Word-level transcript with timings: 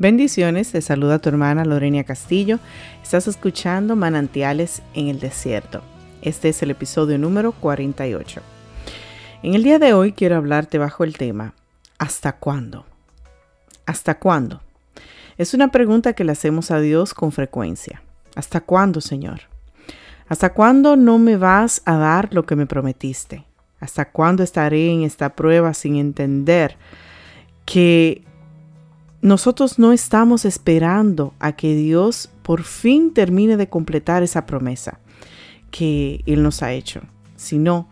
Bendiciones, 0.00 0.70
te 0.70 0.80
saluda 0.80 1.18
tu 1.18 1.28
hermana 1.28 1.64
Lorena 1.64 2.04
Castillo. 2.04 2.60
Estás 3.02 3.26
escuchando 3.26 3.96
Manantiales 3.96 4.80
en 4.94 5.08
el 5.08 5.18
Desierto. 5.18 5.82
Este 6.22 6.50
es 6.50 6.62
el 6.62 6.70
episodio 6.70 7.18
número 7.18 7.50
48. 7.50 8.40
En 9.42 9.54
el 9.54 9.64
día 9.64 9.80
de 9.80 9.94
hoy 9.94 10.12
quiero 10.12 10.36
hablarte 10.36 10.78
bajo 10.78 11.02
el 11.02 11.16
tema 11.16 11.52
¿Hasta 11.98 12.36
cuándo? 12.36 12.86
¿Hasta 13.86 14.20
cuándo? 14.20 14.62
Es 15.36 15.52
una 15.52 15.72
pregunta 15.72 16.12
que 16.12 16.22
le 16.22 16.30
hacemos 16.30 16.70
a 16.70 16.78
Dios 16.78 17.12
con 17.12 17.32
frecuencia. 17.32 18.00
¿Hasta 18.36 18.60
cuándo, 18.60 19.00
Señor? 19.00 19.40
¿Hasta 20.28 20.52
cuándo 20.52 20.94
no 20.94 21.18
me 21.18 21.36
vas 21.36 21.82
a 21.86 21.96
dar 21.96 22.32
lo 22.32 22.46
que 22.46 22.54
me 22.54 22.66
prometiste? 22.66 23.46
¿Hasta 23.80 24.10
cuándo 24.12 24.44
estaré 24.44 24.92
en 24.92 25.02
esta 25.02 25.30
prueba 25.34 25.74
sin 25.74 25.96
entender 25.96 26.76
que 27.64 28.27
nosotros 29.20 29.78
no 29.78 29.92
estamos 29.92 30.44
esperando 30.44 31.34
a 31.40 31.52
que 31.52 31.74
Dios 31.74 32.30
por 32.42 32.62
fin 32.62 33.12
termine 33.12 33.56
de 33.56 33.68
completar 33.68 34.22
esa 34.22 34.46
promesa 34.46 35.00
que 35.70 36.22
Él 36.26 36.42
nos 36.42 36.62
ha 36.62 36.72
hecho, 36.72 37.02
sino 37.36 37.88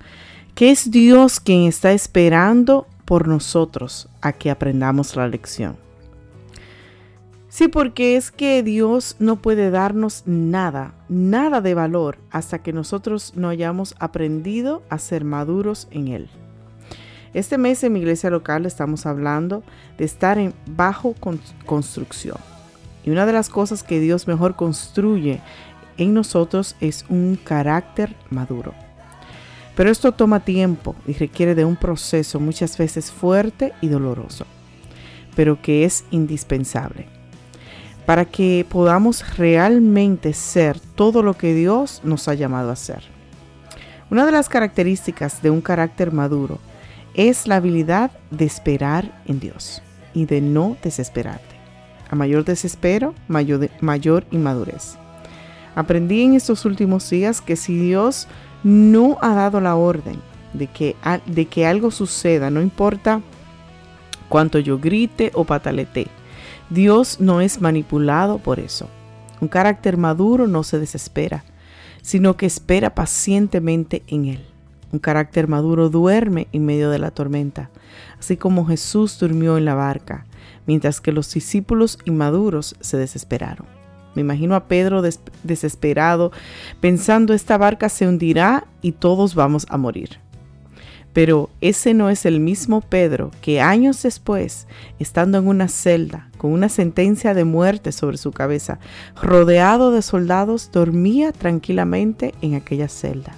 que 0.54 0.70
es 0.70 0.90
Dios 0.90 1.40
quien 1.40 1.64
está 1.64 1.92
esperando 1.92 2.86
por 3.04 3.28
nosotros 3.28 4.08
a 4.20 4.32
que 4.32 4.50
aprendamos 4.50 5.16
la 5.16 5.28
lección. 5.28 5.76
Sí, 7.48 7.68
porque 7.68 8.16
es 8.16 8.30
que 8.30 8.62
Dios 8.62 9.16
no 9.18 9.36
puede 9.36 9.70
darnos 9.70 10.24
nada, 10.26 10.94
nada 11.08 11.60
de 11.60 11.74
valor 11.74 12.18
hasta 12.30 12.62
que 12.62 12.72
nosotros 12.72 13.32
no 13.34 13.48
hayamos 13.48 13.94
aprendido 13.98 14.82
a 14.90 14.98
ser 14.98 15.24
maduros 15.24 15.88
en 15.90 16.08
Él. 16.08 16.28
Este 17.36 17.58
mes 17.58 17.84
en 17.84 17.92
mi 17.92 17.98
iglesia 17.98 18.30
local 18.30 18.64
estamos 18.64 19.04
hablando 19.04 19.62
de 19.98 20.06
estar 20.06 20.38
en 20.38 20.54
bajo 20.68 21.14
construcción. 21.66 22.38
Y 23.04 23.10
una 23.10 23.26
de 23.26 23.34
las 23.34 23.50
cosas 23.50 23.82
que 23.82 24.00
Dios 24.00 24.26
mejor 24.26 24.56
construye 24.56 25.42
en 25.98 26.14
nosotros 26.14 26.76
es 26.80 27.04
un 27.10 27.36
carácter 27.36 28.16
maduro. 28.30 28.72
Pero 29.76 29.90
esto 29.90 30.12
toma 30.12 30.46
tiempo 30.46 30.96
y 31.06 31.12
requiere 31.12 31.54
de 31.54 31.66
un 31.66 31.76
proceso 31.76 32.40
muchas 32.40 32.78
veces 32.78 33.10
fuerte 33.10 33.74
y 33.82 33.88
doloroso, 33.88 34.46
pero 35.34 35.60
que 35.60 35.84
es 35.84 36.06
indispensable 36.10 37.06
para 38.06 38.24
que 38.24 38.64
podamos 38.66 39.36
realmente 39.36 40.32
ser 40.32 40.80
todo 40.80 41.22
lo 41.22 41.34
que 41.34 41.52
Dios 41.52 42.00
nos 42.02 42.28
ha 42.28 42.34
llamado 42.34 42.70
a 42.70 42.76
ser. 42.76 43.02
Una 44.10 44.24
de 44.24 44.32
las 44.32 44.48
características 44.48 45.42
de 45.42 45.50
un 45.50 45.60
carácter 45.60 46.14
maduro 46.14 46.60
es 47.16 47.48
la 47.48 47.56
habilidad 47.56 48.10
de 48.30 48.44
esperar 48.44 49.22
en 49.26 49.40
Dios 49.40 49.82
y 50.14 50.26
de 50.26 50.40
no 50.40 50.76
desesperarte. 50.82 51.56
A 52.08 52.14
mayor 52.14 52.44
desespero, 52.44 53.14
mayor, 53.26 53.68
mayor 53.80 54.24
inmadurez. 54.30 54.96
Aprendí 55.74 56.22
en 56.22 56.34
estos 56.34 56.64
últimos 56.64 57.08
días 57.10 57.40
que 57.40 57.56
si 57.56 57.76
Dios 57.76 58.28
no 58.62 59.18
ha 59.20 59.34
dado 59.34 59.60
la 59.60 59.76
orden 59.76 60.20
de 60.52 60.68
que, 60.68 60.96
de 61.26 61.46
que 61.46 61.66
algo 61.66 61.90
suceda, 61.90 62.50
no 62.50 62.62
importa 62.62 63.20
cuánto 64.28 64.58
yo 64.58 64.78
grite 64.78 65.30
o 65.34 65.44
patalete, 65.44 66.06
Dios 66.70 67.20
no 67.20 67.40
es 67.40 67.60
manipulado 67.60 68.38
por 68.38 68.60
eso. 68.60 68.88
Un 69.40 69.48
carácter 69.48 69.96
maduro 69.96 70.46
no 70.46 70.62
se 70.62 70.78
desespera, 70.78 71.44
sino 72.02 72.36
que 72.36 72.46
espera 72.46 72.94
pacientemente 72.94 74.02
en 74.06 74.26
Él. 74.26 74.55
Un 74.96 75.00
carácter 75.00 75.46
maduro 75.46 75.90
duerme 75.90 76.48
en 76.54 76.64
medio 76.64 76.88
de 76.88 76.98
la 76.98 77.10
tormenta, 77.10 77.68
así 78.18 78.38
como 78.38 78.64
Jesús 78.64 79.18
durmió 79.18 79.58
en 79.58 79.66
la 79.66 79.74
barca, 79.74 80.24
mientras 80.66 81.02
que 81.02 81.12
los 81.12 81.34
discípulos 81.34 81.98
inmaduros 82.06 82.76
se 82.80 82.96
desesperaron. 82.96 83.66
Me 84.14 84.22
imagino 84.22 84.54
a 84.54 84.68
Pedro 84.68 85.02
desesperado, 85.42 86.32
pensando 86.80 87.34
esta 87.34 87.58
barca 87.58 87.90
se 87.90 88.08
hundirá 88.08 88.68
y 88.80 88.92
todos 88.92 89.34
vamos 89.34 89.66
a 89.68 89.76
morir. 89.76 90.18
Pero 91.12 91.50
ese 91.60 91.92
no 91.92 92.08
es 92.08 92.24
el 92.24 92.40
mismo 92.40 92.80
Pedro 92.80 93.32
que 93.42 93.60
años 93.60 94.02
después, 94.02 94.66
estando 94.98 95.36
en 95.36 95.46
una 95.46 95.68
celda 95.68 96.30
con 96.38 96.52
una 96.52 96.70
sentencia 96.70 97.34
de 97.34 97.44
muerte 97.44 97.92
sobre 97.92 98.16
su 98.16 98.32
cabeza, 98.32 98.78
rodeado 99.20 99.90
de 99.90 100.00
soldados, 100.00 100.70
dormía 100.72 101.32
tranquilamente 101.32 102.34
en 102.40 102.54
aquella 102.54 102.88
celda. 102.88 103.34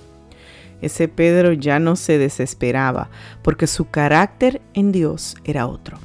Ese 0.81 1.09
Pedro 1.09 1.53
ya 1.53 1.78
no 1.78 1.97
se 1.97 2.19
desesperaba 2.19 3.11
porque 3.43 3.66
su 3.66 3.91
carácter 3.91 4.61
en 4.75 4.93
Dios 4.93 5.37
era 5.44 5.66
otro. 5.66 5.99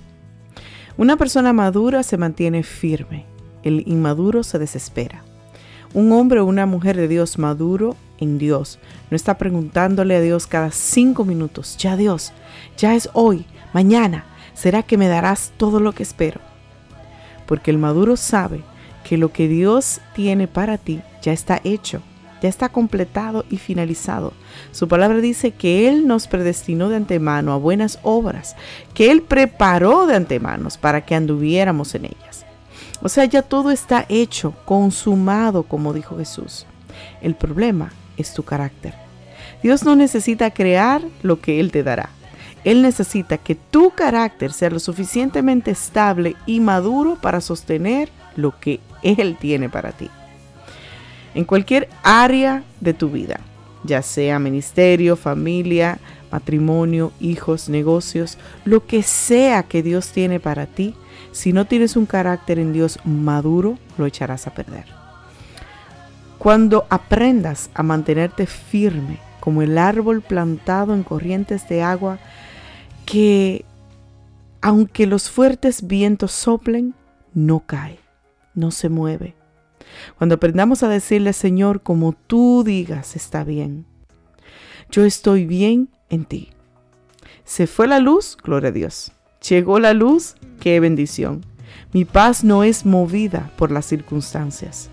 Una 0.97 1.17
persona 1.17 1.53
madura 1.53 2.03
se 2.03 2.17
mantiene 2.17 2.63
firme, 2.63 3.25
el 3.63 3.83
inmaduro 3.87 4.43
se 4.43 4.59
desespera. 4.59 5.23
Un 5.93 6.11
hombre 6.11 6.39
o 6.39 6.45
una 6.45 6.65
mujer 6.65 6.95
de 6.95 7.07
Dios 7.07 7.37
maduro 7.37 7.95
en 8.19 8.39
Dios 8.39 8.79
no 9.11 9.15
está 9.15 9.37
preguntándole 9.37 10.15
a 10.15 10.21
Dios 10.21 10.47
cada 10.47 10.71
cinco 10.71 11.23
minutos, 11.23 11.77
ya 11.77 11.95
Dios, 11.95 12.33
ya 12.77 12.95
es 12.95 13.09
hoy, 13.13 13.45
mañana, 13.73 14.25
¿será 14.55 14.81
que 14.81 14.97
me 14.97 15.07
darás 15.07 15.53
todo 15.57 15.79
lo 15.79 15.91
que 15.91 16.03
espero? 16.03 16.41
Porque 17.45 17.69
el 17.69 17.77
maduro 17.77 18.15
sabe 18.15 18.61
que 19.03 19.17
lo 19.17 19.31
que 19.31 19.47
Dios 19.47 20.01
tiene 20.15 20.47
para 20.47 20.77
ti 20.77 21.01
ya 21.21 21.31
está 21.31 21.61
hecho 21.63 22.01
ya 22.43 22.49
está 22.49 22.67
completado 22.67 23.45
y 23.49 23.55
finalizado. 23.55 24.33
Su 24.73 24.89
palabra 24.89 25.19
dice 25.19 25.51
que 25.51 25.87
Él 25.87 26.05
nos 26.07 26.27
predestinó 26.27 26.89
de 26.89 26.97
antemano 26.97 27.53
a 27.53 27.57
buenas 27.57 27.99
obras, 28.03 28.57
que 28.93 29.11
Él 29.11 29.21
preparó 29.21 30.05
de 30.07 30.17
antemano 30.17 30.67
para 30.81 31.05
que 31.05 31.15
anduviéramos 31.15 31.95
en 31.95 32.05
ellas. 32.05 32.45
O 33.01 33.07
sea, 33.07 33.23
ya 33.23 33.43
todo 33.43 33.71
está 33.71 34.05
hecho, 34.09 34.53
consumado, 34.65 35.63
como 35.63 35.93
dijo 35.93 36.17
Jesús. 36.17 36.65
El 37.21 37.33
problema 37.33 37.93
es 38.17 38.33
tu 38.33 38.43
carácter. 38.43 38.93
Dios 39.61 39.85
no 39.85 39.95
necesita 39.95 40.51
crear 40.51 41.01
lo 41.21 41.39
que 41.39 41.61
Él 41.61 41.71
te 41.71 41.81
dará. 41.81 42.09
Él 42.65 42.81
necesita 42.81 43.37
que 43.37 43.55
tu 43.55 43.91
carácter 43.91 44.51
sea 44.51 44.69
lo 44.69 44.79
suficientemente 44.79 45.71
estable 45.71 46.35
y 46.45 46.59
maduro 46.59 47.17
para 47.21 47.39
sostener 47.39 48.09
lo 48.35 48.59
que 48.59 48.81
Él 49.01 49.37
tiene 49.39 49.69
para 49.69 49.93
ti 49.93 50.09
en 51.35 51.45
cualquier 51.45 51.89
área 52.03 52.63
de 52.79 52.93
tu 52.93 53.09
vida, 53.09 53.39
ya 53.83 54.01
sea 54.01 54.39
ministerio, 54.39 55.15
familia, 55.15 55.99
matrimonio, 56.31 57.11
hijos, 57.19 57.69
negocios, 57.69 58.37
lo 58.65 58.85
que 58.85 59.03
sea 59.03 59.63
que 59.63 59.83
Dios 59.83 60.09
tiene 60.09 60.39
para 60.39 60.65
ti, 60.65 60.95
si 61.31 61.53
no 61.53 61.65
tienes 61.65 61.95
un 61.95 62.05
carácter 62.05 62.59
en 62.59 62.73
Dios 62.73 62.99
maduro, 63.05 63.77
lo 63.97 64.05
echarás 64.05 64.47
a 64.47 64.53
perder. 64.53 64.85
Cuando 66.37 66.85
aprendas 66.89 67.69
a 67.73 67.83
mantenerte 67.83 68.45
firme 68.45 69.19
como 69.39 69.61
el 69.61 69.77
árbol 69.77 70.21
plantado 70.21 70.93
en 70.93 71.03
corrientes 71.03 71.67
de 71.67 71.83
agua, 71.83 72.19
que 73.05 73.65
aunque 74.61 75.05
los 75.05 75.29
fuertes 75.29 75.85
vientos 75.87 76.31
soplen, 76.31 76.95
no 77.33 77.59
cae, 77.59 77.99
no 78.55 78.71
se 78.71 78.89
mueve, 78.89 79.35
cuando 80.17 80.35
aprendamos 80.35 80.83
a 80.83 80.89
decirle, 80.89 81.33
Señor, 81.33 81.81
como 81.81 82.13
tú 82.13 82.63
digas, 82.65 83.15
está 83.15 83.43
bien. 83.43 83.85
Yo 84.91 85.05
estoy 85.05 85.45
bien 85.45 85.89
en 86.09 86.25
ti. 86.25 86.49
Se 87.45 87.67
fue 87.67 87.87
la 87.87 87.99
luz, 87.99 88.37
gloria 88.41 88.69
a 88.69 88.71
Dios. 88.71 89.11
Llegó 89.47 89.79
la 89.79 89.93
luz, 89.93 90.35
qué 90.59 90.79
bendición. 90.79 91.45
Mi 91.91 92.05
paz 92.05 92.43
no 92.43 92.63
es 92.63 92.85
movida 92.85 93.51
por 93.57 93.71
las 93.71 93.85
circunstancias. 93.85 94.89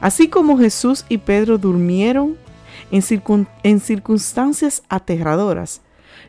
Así 0.00 0.28
como 0.28 0.58
Jesús 0.58 1.04
y 1.08 1.18
Pedro 1.18 1.58
durmieron 1.58 2.36
en, 2.90 3.02
en 3.62 3.80
circunstancias 3.80 4.82
aterradoras, 4.88 5.80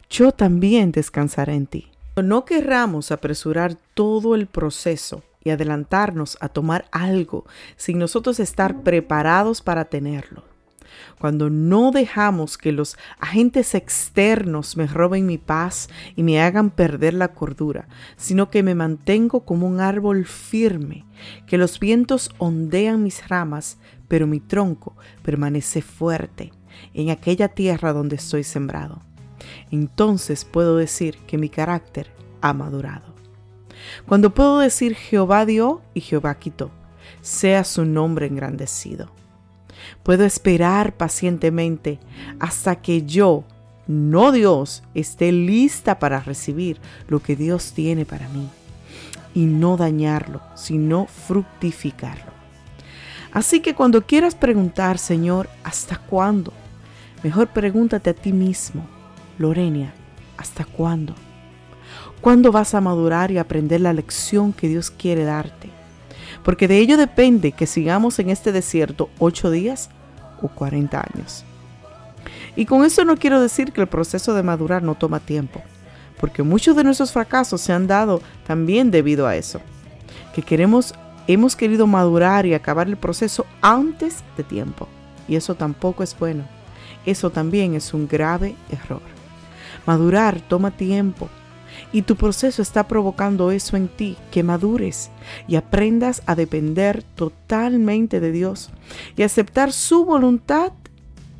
yo 0.09 0.31
también 0.31 0.91
descansaré 0.91 1.55
en 1.55 1.67
ti. 1.67 1.91
No 2.21 2.45
querramos 2.45 3.11
apresurar 3.11 3.75
todo 3.93 4.35
el 4.35 4.47
proceso 4.47 5.23
y 5.43 5.49
adelantarnos 5.49 6.37
a 6.41 6.49
tomar 6.49 6.85
algo 6.91 7.45
sin 7.75 7.99
nosotros 7.99 8.39
estar 8.39 8.81
preparados 8.83 9.61
para 9.61 9.85
tenerlo. 9.85 10.43
Cuando 11.19 11.49
no 11.49 11.91
dejamos 11.91 12.57
que 12.57 12.71
los 12.71 12.97
agentes 13.19 13.75
externos 13.75 14.75
me 14.75 14.87
roben 14.87 15.25
mi 15.25 15.37
paz 15.37 15.89
y 16.15 16.23
me 16.23 16.41
hagan 16.41 16.69
perder 16.69 17.13
la 17.13 17.29
cordura, 17.29 17.87
sino 18.17 18.49
que 18.49 18.63
me 18.63 18.75
mantengo 18.75 19.45
como 19.45 19.67
un 19.67 19.79
árbol 19.79 20.25
firme, 20.25 21.05
que 21.47 21.57
los 21.57 21.79
vientos 21.79 22.31
ondean 22.37 23.03
mis 23.03 23.27
ramas, 23.27 23.77
pero 24.07 24.27
mi 24.27 24.39
tronco 24.39 24.95
permanece 25.23 25.81
fuerte 25.81 26.51
en 26.93 27.09
aquella 27.09 27.49
tierra 27.49 27.93
donde 27.93 28.15
estoy 28.15 28.43
sembrado. 28.43 29.01
Entonces 29.71 30.45
puedo 30.45 30.77
decir 30.77 31.17
que 31.27 31.37
mi 31.37 31.49
carácter 31.49 32.11
ha 32.41 32.53
madurado. 32.53 33.20
Cuando 34.07 34.33
puedo 34.33 34.59
decir 34.59 34.95
Jehová 34.95 35.45
dio 35.45 35.81
y 35.93 36.01
Jehová 36.01 36.35
quitó, 36.35 36.71
sea 37.21 37.63
su 37.63 37.85
nombre 37.85 38.27
engrandecido. 38.27 39.09
Puedo 40.03 40.25
esperar 40.25 40.93
pacientemente 40.93 41.99
hasta 42.39 42.75
que 42.75 43.03
yo, 43.03 43.43
no 43.87 44.31
Dios, 44.31 44.83
esté 44.93 45.31
lista 45.31 45.99
para 45.99 46.19
recibir 46.19 46.79
lo 47.07 47.19
que 47.19 47.35
Dios 47.35 47.73
tiene 47.73 48.05
para 48.05 48.27
mí. 48.29 48.47
y 49.33 49.45
no 49.45 49.77
dañarlo, 49.77 50.41
sino 50.55 51.05
fructificarlo. 51.05 52.31
Así 53.31 53.61
que 53.61 53.73
cuando 53.73 54.05
quieras 54.05 54.35
preguntar, 54.35 54.97
Señor, 54.97 55.49
¿hasta 55.63 55.97
cuándo? 55.97 56.51
Mejor 57.23 57.47
pregúntate 57.47 58.09
a 58.09 58.13
ti 58.13 58.33
mismo, 58.33 58.85
Lorenia, 59.37 59.93
¿hasta 60.37 60.65
cuándo? 60.65 61.15
¿Cuándo 62.21 62.51
vas 62.51 62.75
a 62.75 62.81
madurar 62.81 63.31
y 63.31 63.39
aprender 63.39 63.81
la 63.81 63.93
lección 63.93 64.53
que 64.53 64.67
Dios 64.67 64.91
quiere 64.91 65.23
darte? 65.23 65.71
Porque 66.43 66.67
de 66.67 66.77
ello 66.77 66.95
depende 66.95 67.51
que 67.51 67.65
sigamos 67.65 68.19
en 68.19 68.29
este 68.29 68.51
desierto 68.51 69.09
ocho 69.17 69.49
días 69.49 69.89
o 70.39 70.47
40 70.47 70.99
años. 70.99 71.43
Y 72.55 72.65
con 72.65 72.85
eso 72.85 73.05
no 73.05 73.17
quiero 73.17 73.41
decir 73.41 73.71
que 73.71 73.81
el 73.81 73.87
proceso 73.87 74.35
de 74.35 74.43
madurar 74.43 74.83
no 74.83 74.93
toma 74.93 75.19
tiempo, 75.19 75.63
porque 76.19 76.43
muchos 76.43 76.75
de 76.75 76.83
nuestros 76.83 77.11
fracasos 77.11 77.59
se 77.59 77.73
han 77.73 77.87
dado 77.87 78.21
también 78.45 78.91
debido 78.91 79.25
a 79.25 79.35
eso, 79.35 79.59
que 80.35 80.43
queremos 80.43 80.93
hemos 81.27 81.55
querido 81.55 81.87
madurar 81.87 82.45
y 82.45 82.53
acabar 82.53 82.87
el 82.87 82.97
proceso 82.97 83.47
antes 83.61 84.23
de 84.37 84.43
tiempo, 84.43 84.87
y 85.27 85.37
eso 85.37 85.55
tampoco 85.55 86.03
es 86.03 86.17
bueno. 86.17 86.43
Eso 87.03 87.31
también 87.31 87.73
es 87.73 87.95
un 87.95 88.07
grave 88.07 88.55
error. 88.69 89.01
Madurar 89.87 90.39
toma 90.41 90.69
tiempo, 90.69 91.29
y 91.91 92.03
tu 92.03 92.15
proceso 92.15 92.61
está 92.61 92.87
provocando 92.87 93.51
eso 93.51 93.77
en 93.77 93.87
ti, 93.87 94.17
que 94.31 94.43
madures 94.43 95.11
y 95.47 95.55
aprendas 95.55 96.23
a 96.25 96.35
depender 96.35 97.03
totalmente 97.03 98.19
de 98.19 98.31
Dios 98.31 98.69
y 99.15 99.23
aceptar 99.23 99.71
su 99.71 100.05
voluntad 100.05 100.73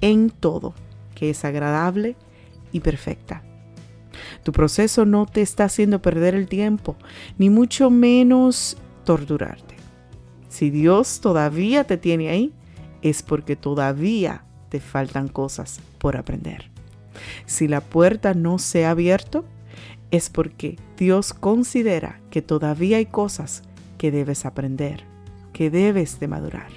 en 0.02 0.30
todo 0.30 0.74
que 1.22 1.30
es 1.30 1.46
agradable 1.46 2.16
y 2.72 2.80
perfecta. 2.80 3.44
Tu 4.42 4.52
proceso 4.52 5.06
no 5.06 5.28
te 5.28 5.44
está 5.44 5.66
haciendo 5.66 6.02
perder 6.02 6.34
el 6.34 6.48
tiempo, 6.48 6.96
ni 7.38 7.52
mucho 7.52 7.92
menos 7.92 8.76
torturarte. 9.06 9.76
Si 10.50 10.72
Dios 10.72 11.22
todavía 11.22 11.84
te 11.84 11.98
tiene 11.98 12.30
ahí, 12.30 12.54
es 13.04 13.22
porque 13.22 13.56
todavía 13.56 14.46
te 14.70 14.80
faltan 14.80 15.28
cosas 15.28 15.80
por 16.00 16.18
aprender. 16.18 16.72
Si 17.46 17.68
la 17.68 17.82
puerta 17.82 18.34
no 18.34 18.58
se 18.58 18.86
ha 18.86 18.90
abierto, 18.90 19.46
es 20.12 20.30
porque 20.30 20.78
Dios 20.98 21.34
considera 21.34 22.20
que 22.30 22.42
todavía 22.42 22.98
hay 22.98 23.06
cosas 23.06 23.64
que 23.98 24.12
debes 24.12 24.46
aprender, 24.46 25.06
que 25.54 25.70
debes 25.70 26.20
de 26.20 26.28
madurar. 26.28 26.70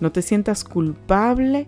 No 0.00 0.12
te 0.12 0.22
sientas 0.22 0.64
culpable 0.64 1.66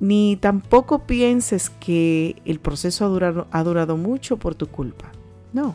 ni 0.00 0.36
tampoco 0.36 1.00
pienses 1.06 1.70
que 1.70 2.40
el 2.44 2.60
proceso 2.60 3.04
ha 3.04 3.08
durado, 3.08 3.46
ha 3.50 3.64
durado 3.64 3.96
mucho 3.96 4.36
por 4.36 4.54
tu 4.54 4.68
culpa. 4.68 5.10
No. 5.52 5.74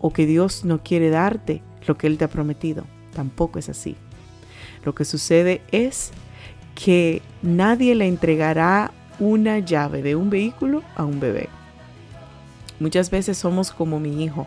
O 0.00 0.12
que 0.12 0.26
Dios 0.26 0.64
no 0.64 0.82
quiere 0.82 1.10
darte 1.10 1.62
lo 1.86 1.96
que 1.96 2.08
Él 2.08 2.18
te 2.18 2.24
ha 2.24 2.28
prometido. 2.28 2.84
Tampoco 3.14 3.58
es 3.58 3.68
así. 3.68 3.96
Lo 4.84 4.94
que 4.94 5.04
sucede 5.04 5.62
es 5.70 6.10
que 6.74 7.22
nadie 7.42 7.94
le 7.94 8.06
entregará 8.06 8.92
una 9.18 9.58
llave 9.60 10.02
de 10.02 10.16
un 10.16 10.28
vehículo 10.28 10.82
a 10.96 11.04
un 11.04 11.20
bebé. 11.20 11.48
Muchas 12.80 13.10
veces 13.10 13.38
somos 13.38 13.72
como 13.72 14.00
mi 14.00 14.24
hijo. 14.24 14.46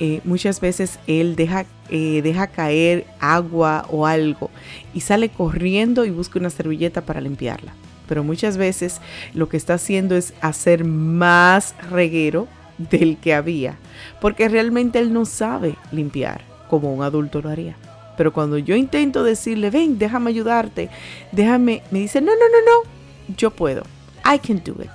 Eh, 0.00 0.20
muchas 0.24 0.60
veces 0.60 0.98
él 1.06 1.34
deja, 1.34 1.66
eh, 1.90 2.22
deja 2.22 2.46
caer 2.46 3.04
agua 3.18 3.84
o 3.90 4.06
algo 4.06 4.48
y 4.94 5.00
sale 5.00 5.28
corriendo 5.28 6.04
y 6.04 6.10
busca 6.10 6.38
una 6.38 6.50
servilleta 6.50 7.00
para 7.00 7.20
limpiarla 7.20 7.74
pero 8.08 8.24
muchas 8.24 8.56
veces 8.56 9.00
lo 9.34 9.48
que 9.48 9.56
está 9.56 9.74
haciendo 9.74 10.16
es 10.16 10.32
hacer 10.40 10.84
más 10.84 11.74
reguero 11.90 12.48
del 12.78 13.18
que 13.18 13.34
había, 13.34 13.76
porque 14.20 14.48
realmente 14.48 14.98
él 14.98 15.12
no 15.12 15.26
sabe 15.26 15.76
limpiar 15.92 16.40
como 16.68 16.92
un 16.92 17.02
adulto 17.02 17.42
lo 17.42 17.50
haría. 17.50 17.76
Pero 18.16 18.32
cuando 18.32 18.58
yo 18.58 18.74
intento 18.74 19.22
decirle, 19.22 19.70
ven, 19.70 19.98
déjame 19.98 20.30
ayudarte, 20.30 20.88
déjame, 21.30 21.82
me 21.90 22.00
dice, 22.00 22.20
no, 22.20 22.32
no, 22.32 22.48
no, 22.48 22.64
no, 22.64 23.34
yo 23.36 23.50
puedo. 23.50 23.82
I 24.24 24.38
can 24.38 24.60
do 24.64 24.74
it. 24.82 24.90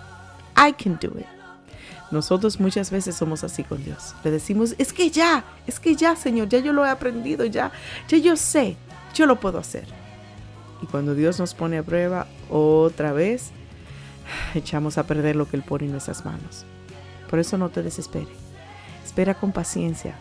I 0.58 0.74
can 0.74 0.98
do 1.02 1.18
it. 1.18 1.26
Nosotros 2.14 2.60
muchas 2.60 2.92
veces 2.92 3.16
somos 3.16 3.44
así 3.44 3.64
con 3.64 3.84
Dios. 3.84 4.14
Le 4.24 4.30
decimos, 4.30 4.76
es 4.78 4.94
que 4.94 5.10
ya, 5.10 5.44
es 5.66 5.80
que 5.80 5.96
ya, 5.96 6.16
Señor, 6.16 6.48
ya 6.48 6.60
yo 6.60 6.72
lo 6.72 6.86
he 6.86 6.90
aprendido, 6.90 7.44
ya, 7.44 7.72
ya 8.08 8.20
yo 8.20 8.38
sé, 8.38 8.78
yo 9.16 9.26
lo 9.26 9.40
puedo 9.40 9.58
hacer. 9.58 9.88
Y 10.84 10.86
cuando 10.86 11.16
Dios 11.16 11.40
nos 11.40 11.56
pone 11.56 11.80
a 11.80 11.84
prueba 11.84 12.28
otra 12.52 13.14
vez, 13.14 13.50
echamos 14.54 15.00
a 15.00 15.08
perder 15.08 15.36
lo 15.36 15.50
que 15.50 15.58
Él 15.58 15.64
pone 15.64 15.86
en 15.86 15.92
nuestras 15.92 16.24
manos. 16.24 16.66
Por 17.32 17.40
eso 17.40 17.58
no 17.58 17.70
te 17.70 17.82
desesperes. 17.82 18.38
Espera 19.04 19.34
con 19.34 19.52
paciencia, 19.52 20.14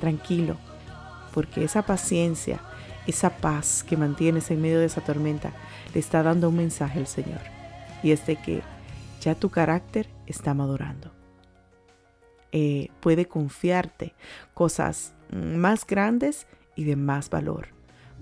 tranquilo, 0.00 0.56
porque 1.34 1.62
esa 1.62 1.82
paciencia, 1.82 2.62
esa 3.06 3.36
paz 3.36 3.84
que 3.86 3.98
mantienes 3.98 4.50
en 4.50 4.62
medio 4.62 4.78
de 4.78 4.86
esa 4.86 5.02
tormenta, 5.02 5.52
le 5.92 6.00
está 6.00 6.22
dando 6.22 6.48
un 6.48 6.56
mensaje 6.56 7.00
al 7.00 7.06
Señor. 7.06 7.42
Y 8.02 8.12
es 8.12 8.24
de 8.24 8.36
que 8.36 8.62
ya 9.20 9.34
tu 9.34 9.50
carácter 9.50 10.08
está 10.26 10.54
madurando. 10.54 11.12
Eh, 12.52 12.88
puede 13.00 13.26
confiarte 13.26 14.14
cosas 14.54 15.14
más 15.30 15.86
grandes 15.86 16.46
y 16.76 16.84
de 16.84 16.96
más 16.96 17.30
valor 17.30 17.68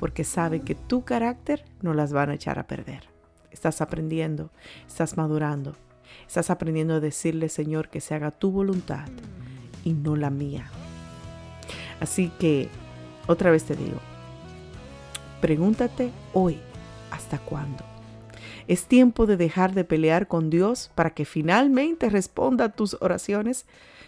porque 0.00 0.24
sabe 0.24 0.62
que 0.62 0.74
tu 0.74 1.04
carácter 1.04 1.62
no 1.82 1.92
las 1.92 2.14
van 2.14 2.30
a 2.30 2.34
echar 2.34 2.58
a 2.58 2.66
perder. 2.66 3.10
Estás 3.50 3.82
aprendiendo, 3.82 4.50
estás 4.86 5.18
madurando, 5.18 5.76
estás 6.26 6.48
aprendiendo 6.48 6.94
a 6.94 7.00
decirle, 7.00 7.50
Señor, 7.50 7.90
que 7.90 8.00
se 8.00 8.14
haga 8.14 8.30
tu 8.30 8.50
voluntad 8.50 9.06
y 9.84 9.92
no 9.92 10.16
la 10.16 10.30
mía. 10.30 10.70
Así 12.00 12.32
que, 12.38 12.70
otra 13.26 13.50
vez 13.50 13.64
te 13.64 13.76
digo, 13.76 13.98
pregúntate 15.42 16.12
hoy, 16.32 16.58
¿hasta 17.10 17.38
cuándo? 17.38 17.89
Es 18.70 18.84
tiempo 18.84 19.26
de 19.26 19.36
dejar 19.36 19.74
de 19.74 19.82
pelear 19.82 20.28
con 20.28 20.48
Dios 20.48 20.92
para 20.94 21.10
que 21.10 21.24
finalmente 21.24 22.08
responda 22.08 22.66
a 22.66 22.68
tus 22.68 22.96
oraciones 23.00 23.66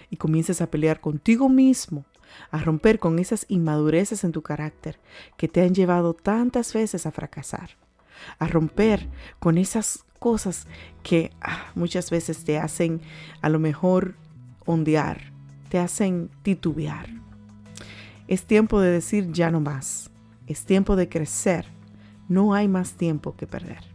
y 0.09 0.19
comiences 0.19 0.61
a 0.61 0.71
pelear 0.71 1.01
contigo 1.01 1.49
mismo 1.49 2.05
a 2.53 2.59
romper 2.59 3.01
con 3.01 3.19
esas 3.19 3.45
inmadureces 3.49 4.23
en 4.23 4.31
tu 4.31 4.43
carácter 4.43 5.01
que 5.37 5.49
te 5.49 5.63
han 5.63 5.75
llevado 5.75 6.15
tantas 6.15 6.75
veces 6.75 7.07
a 7.07 7.11
fracasar, 7.11 7.71
a 8.39 8.47
romper 8.47 9.09
con 9.41 9.59
esas 9.59 10.05
cosas 10.21 10.69
que 11.03 11.33
ah, 11.41 11.73
muchas 11.75 12.11
veces 12.11 12.45
te 12.45 12.57
hacen 12.59 13.01
a 13.41 13.49
lo 13.49 13.59
mejor 13.59 14.15
ondear, 14.65 15.33
te 15.71 15.81
hacen 15.81 16.31
titubear. 16.45 17.09
Es 18.29 18.45
tiempo 18.45 18.81
de 18.81 18.93
decir 18.93 19.33
ya 19.33 19.51
no 19.51 19.59
más, 19.59 20.13
es 20.47 20.65
tiempo 20.67 20.95
de 20.95 21.09
crecer, 21.09 21.67
no 22.29 22.55
hay 22.55 22.69
más 22.69 22.93
tiempo 22.93 23.35
que 23.35 23.49
perder. 23.49 23.92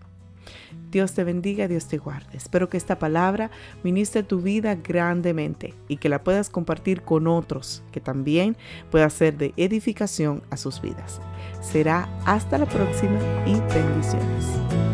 Dios 0.89 1.13
te 1.13 1.23
bendiga, 1.23 1.67
Dios 1.67 1.87
te 1.87 1.97
guarde. 1.97 2.37
Espero 2.37 2.69
que 2.69 2.77
esta 2.77 2.99
palabra 2.99 3.51
ministre 3.83 4.23
tu 4.23 4.41
vida 4.41 4.75
grandemente 4.75 5.73
y 5.87 5.97
que 5.97 6.09
la 6.09 6.23
puedas 6.23 6.49
compartir 6.49 7.01
con 7.01 7.27
otros, 7.27 7.83
que 7.91 7.99
también 7.99 8.55
pueda 8.89 9.09
ser 9.09 9.37
de 9.37 9.53
edificación 9.57 10.43
a 10.49 10.57
sus 10.57 10.81
vidas. 10.81 11.21
Será 11.61 12.09
hasta 12.25 12.57
la 12.57 12.65
próxima 12.65 13.19
y 13.45 13.53
bendiciones. 13.73 14.86